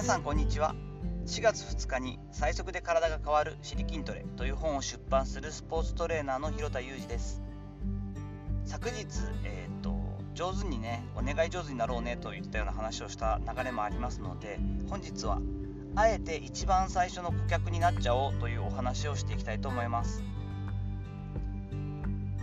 [0.00, 0.74] 皆さんこんにちは。
[1.26, 7.42] 4月2日に最速で体が変わる「シリ筋トレ」という本を出版するスポーツトレーナーの広田裕二です。
[8.64, 9.04] 昨日、
[9.44, 9.94] えーと、
[10.32, 15.38] 上手にねお願い上手になろうねといったような話をした流れもありますので本日は
[15.94, 20.22] あえて一番最初の顧客になっちゃおうというお話をしていきたいと思います。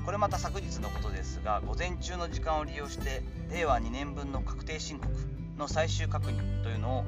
[0.05, 5.11] これまた昨日のことですが午前中の時間を利用して令和2年分の確定申告
[5.57, 7.05] の最終確認というのを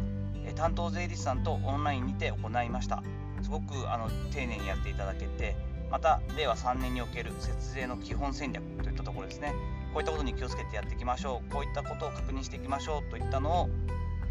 [0.53, 3.03] 担当税理士さんとオンラインにて行いました。
[3.41, 5.55] すごくあの丁寧にやっていただけて
[5.89, 9.53] また令和3年における節税の基本戦略といったところですね。
[9.93, 11.51] こういったことに気をつけてやっていきましょう。
[11.51, 13.69] こういったことを確認していきましょうといったのを、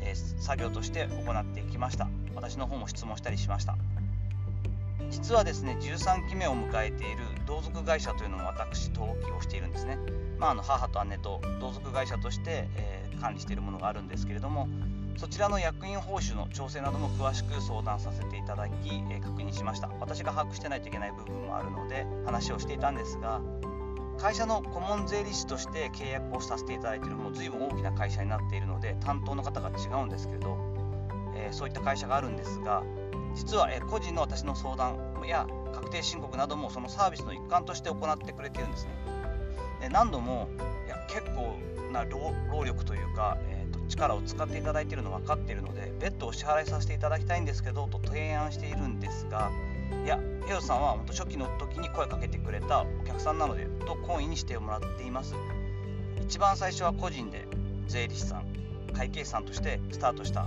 [0.00, 2.08] えー、作業として行っていきました。
[2.34, 3.76] 私の方も質問したりしました。
[5.10, 9.98] 実はですね13期目を迎えている同族会社というのも私登記をしているんですね、
[10.38, 14.68] まあ、あの母と姉と同族会社として、えー、管理しているものがあるんですけれども
[15.18, 18.72] そちらの役員報酬の調整なども詳しく相談させていただき、
[19.10, 23.40] え、確認しました私が把握してないといけない部分もあるので話をしていたんですが
[24.16, 30.56] 会社の顧問税理士として契約をさせていただいているもう随分大きな会社になっているので担当の方が違うんですけれど、
[31.34, 32.84] え、そういった会社があるんですが
[33.34, 38.92] 実は、え個人の私の相談や確定申告などもそのサービスの一環として行ってくれてるんですね。
[39.80, 40.48] で何度も
[40.86, 41.58] いや結構
[41.92, 43.57] な労力というか、え、
[43.88, 49.50] 力を使っていただいているの分かっているので別途お支払いさせていただきたいんですけどと提案しているんですが
[50.04, 55.34] いやヘヨさんは本当初期の時に声かけてくれたお客さんなのでと懇意にしてもらっています。
[56.28, 57.46] 一番最初は個人で
[57.86, 58.44] 税理士さん
[58.92, 60.46] 会計士さんとしてスタートした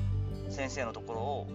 [0.49, 1.47] 先生のところを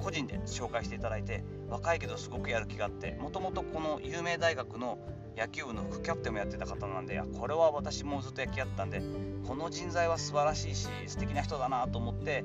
[0.00, 4.98] 個人で紹介していただいて若いけどすごくやる気があってもともとこの有名大学の
[5.36, 9.02] 野球部の副キャプテンもやってた方なんでこれは私もずっと野球やったんで
[9.46, 12.44] この人材は素晴らしいし素敵な人だなと思って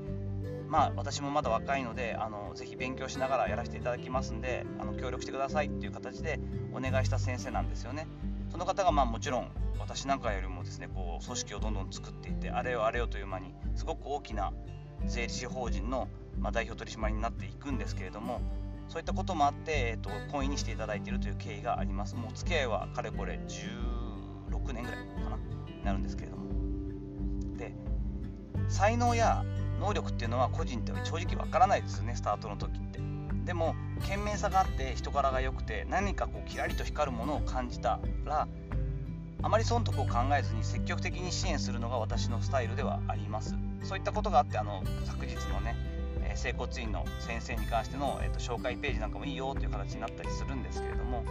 [0.68, 6.40] まあ私もまだ若いのであのぜひ勉強しながらやらせていただきますんであの協力してくださいっていう形で
[6.74, 8.08] お願いした先生なんですよね。
[8.52, 14.52] その方がまあもちろん私なんかよりもですねこう組織をどんどん作っていってあれよあれよという間にすごく大きな
[15.06, 16.08] 税理士法人の
[16.40, 18.42] ま、代表取締役になっていくんですけれども
[18.90, 22.16] そういったこともあって、えーと、懇意にしていただいているという経緯があります。
[22.16, 25.30] もう付き合いはかれこれ16年ぐらいか
[25.84, 26.44] ななるんですけれども。
[27.56, 27.74] で
[28.68, 29.46] 才能や
[29.80, 33.00] 能力っていうのは個人って正直わからないですよねスタートの時って。
[33.46, 38.48] でも賢明さがあって人柄が良くて何かこうキラリと光るものを感じたら
[39.42, 43.56] あまり損得を考えずに積極的に支援するのが私のスタイルではあります。
[43.84, 45.99] そういったことがあってあの昨日のね
[46.36, 51.24] 整骨院の先生に関しての、えーと、紹介ページなんかもいいよという形になったりするんですけれども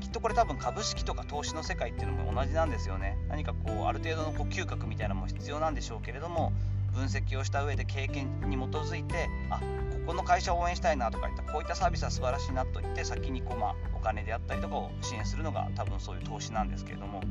[0.00, 3.18] きっとこれ多分株式とか投資の世界っていうのも同じなんですよね。
[3.28, 6.52] 何かこうある程度のこう嗅覚みたいなのも必要なんでしょうけれども
[6.94, 9.64] 分析をした上で経験に基づいてあこ
[10.06, 17.22] この会社を応援したいなとかいったこういったサービスは素晴らしいなと言って先にこう、まあ、お金であったりとかを支援するのが多分そういう投資なんですけれども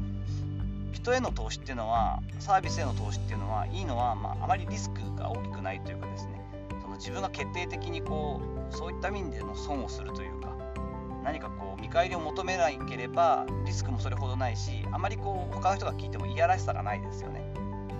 [0.93, 6.39] 人への投資っていうのはサービスへの投資っていうのはいいのは、まあ、あまりリスクが大きくないというかですね
[6.99, 10.55] 自分が決定的にこうそういった意味での損をするというか
[11.23, 17.41] 何かこう見返りを求めなければリスクもそれほどないしあまりこう他の人が聞いてもいやらしさがないですよね。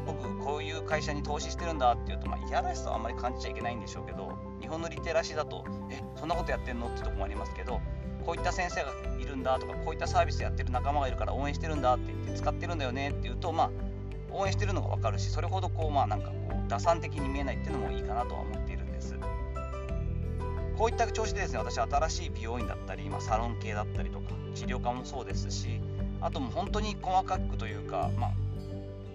[0.06, 7.80] 僕こういう会社に投資してるんだっていうと、まあ、いやらしさはあんまり感じちゃいけないんでしょうけど日本のリテラシーだとえそんなことやってんのってとこもありますけど
[8.26, 13.72] こういった先生がいるんだとかこういったサービスやってる仲間がいるから応援してるんだって言って使ってるんだよねっていうとまあ
[14.32, 18.59] 応援してるのが分かるしそれほどこうまあなんかこう打算的に見えないっていうのもいいかなとは思って
[19.00, 19.16] です。
[20.78, 25.82] こういった調子でですね私は新しい美容院だったり今サロン系だったりとか治療科もそうですし
[26.22, 28.32] あともう本当に細かくというかまあ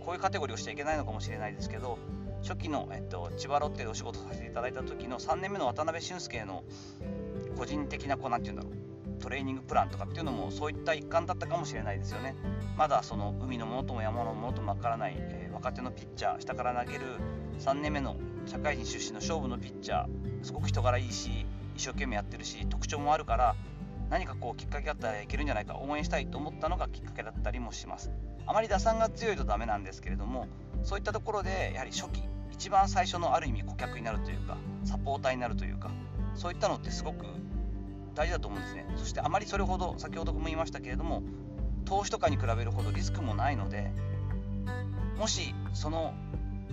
[0.05, 1.99] こういうカテゴリーをしちゃいけないのかもしれないですけど
[2.43, 6.65] 初期の、えっと、千葉ロッテでお仕事させていただいた時の3年目の渡辺俊介の
[7.57, 12.35] 個人的なこう何て言うんだろうトレーニングプランとかっていうのもそういった一環だったかもしれないですよね。
[12.77, 17.05] まだその海のものとも山のものとも分からない、えー、若手のピッチャー下から投げる
[17.61, 18.17] 3年目の
[18.47, 21.47] 社会人出身の勝負のピッチャーすごく人柄いいし
[21.77, 23.55] 一生懸命やってるし特徴もあるから
[24.11, 28.11] 何かこうきっかけがあったらいけるんじゃないか応援したいと思ったのがきっかけだったりもします。
[28.47, 30.49] あまり打算が強いとダメなんですけれども
[30.83, 32.23] そういったところでやはり初期
[32.53, 35.91] 一番最初のある意味顧客になるというかサポーターになるというか
[36.35, 37.25] そういったのってすごく
[38.15, 38.87] 大事だと思うんですね。
[38.97, 41.23] そしてあまりそれほど先ほども言いましたけれども
[41.85, 43.91] 投資とかに比べるほどリスクもないので
[45.19, 46.15] もしその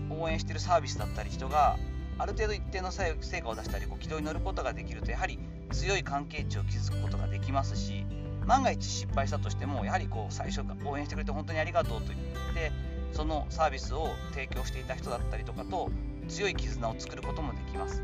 [0.09, 1.77] 応援してるサービスだったり人が
[2.17, 5.39] ある程度一定の成果を出したりこう軌道に乗ることができるとやはり
[5.71, 8.05] 強い関係値を築くことができますし
[8.45, 12.19] 万が一失敗したとしてもやはりこう最初応援してくれて本当にありがとうと言っ
[12.53, 12.71] て
[13.13, 15.89] そのサービスを提供していた人だったりとかと
[16.27, 18.01] 強い絆を作ることもできます。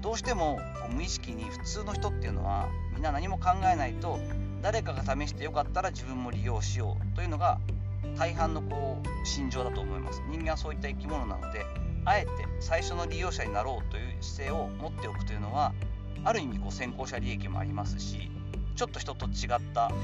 [0.00, 4.18] どうしてもこう無意識に普通の人っていうのはみんな何も考えないと
[4.62, 7.58] 誰かが試してよかったら自分も利用しようというのが
[8.16, 10.22] 大半のこう心情だと思います。
[10.28, 11.64] 人間はそういった生き物なので
[12.04, 12.30] あえて
[12.60, 15.74] 最初の利用者になろうという姿勢を持っておくというのは
[16.24, 18.30] ある意味こう先行者利益もありますし
[18.76, 19.30] ちょっと人と違っ
[19.74, 19.94] た、え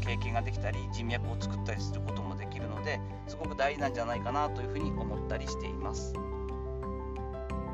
[0.00, 6.14] と、経験ができたり人脈を作ったりすることもできるのですごく大事なんじゃないかなというふうに思ったりしています。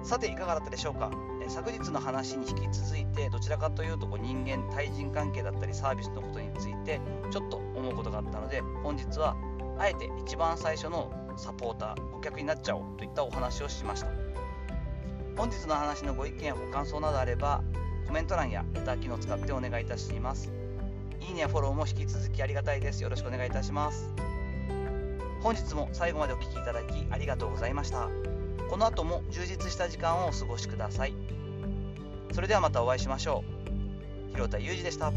[0.02, 1.10] さていかがだったでしょうか、
[1.44, 7.00] え昨日の話に引き続いてどちらかというとこう人間対人関係だったりサービスのことについて
[7.30, 9.36] ちょっと思うことがあったので本日は
[9.78, 14.08] あえて一番最初のサポーター顧客になっちゃおうといったお話をしました。
[15.36, 17.62] 本日の話のご意見やご感想などあれば
[18.06, 20.52] コメント欄やレター機能を使ってお願いいたします。
[21.20, 23.02] いいねやフォローも引き続きありがたいです。
[23.02, 24.10] よろしくお願いいたします。
[25.42, 28.41] 本日も最後までお聴きいただきありがとうございました。
[28.72, 31.12] この後も充実した時間をお過ごしください。
[32.32, 33.44] それではまたお会いしましょ
[34.30, 34.32] う。
[34.32, 35.12] 広田裕二でした。